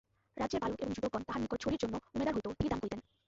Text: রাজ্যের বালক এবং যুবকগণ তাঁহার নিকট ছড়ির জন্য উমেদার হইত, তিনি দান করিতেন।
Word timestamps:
রাজ্যের 0.37 0.61
বালক 0.63 0.79
এবং 0.81 0.91
যুবকগণ 0.93 1.23
তাঁহার 1.23 1.41
নিকট 1.43 1.59
ছড়ির 1.63 1.81
জন্য 1.83 1.95
উমেদার 2.15 2.35
হইত, 2.35 2.47
তিনি 2.57 2.69
দান 2.69 2.79
করিতেন। 2.81 2.99